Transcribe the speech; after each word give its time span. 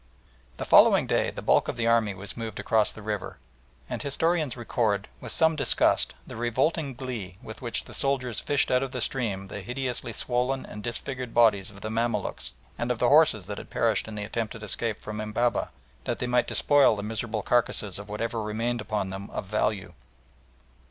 The 0.57 0.65
following 0.65 1.05
day 1.05 1.29
the 1.29 1.43
bulk 1.43 1.67
of 1.67 1.77
the 1.77 1.85
army 1.85 2.15
was 2.15 2.35
moved 2.35 2.59
across 2.59 2.91
the 2.91 3.03
river, 3.03 3.37
and 3.87 4.01
historians 4.01 4.57
record, 4.57 5.07
with 5.19 5.31
some 5.31 5.55
disgust, 5.55 6.15
the 6.25 6.35
revolting 6.35 6.95
glee 6.95 7.37
with 7.43 7.61
which 7.61 7.83
the 7.83 7.93
soldiers 7.93 8.39
fished 8.39 8.71
out 8.71 8.81
of 8.81 8.93
the 8.93 8.99
stream 9.01 9.47
the 9.47 9.61
hideously 9.61 10.11
swollen 10.11 10.65
and 10.65 10.81
disfigured 10.81 11.35
bodies 11.35 11.69
of 11.69 11.81
the 11.81 11.91
Mamaluks 11.91 12.51
and 12.79 12.89
of 12.89 12.97
the 12.97 13.09
horses 13.09 13.45
that 13.45 13.59
had 13.59 13.69
perished 13.69 14.07
in 14.07 14.15
the 14.15 14.23
attempted 14.23 14.63
escape 14.63 14.99
from 15.03 15.21
Embabeh 15.21 15.69
that 16.05 16.17
they 16.17 16.25
might 16.25 16.47
despoil 16.47 16.95
the 16.95 17.03
miserable 17.03 17.43
carcases 17.43 17.99
of 17.99 18.09
whatever 18.09 18.41
remained 18.41 18.81
upon 18.81 19.11
them 19.11 19.29
of 19.29 19.45
value. 19.45 19.93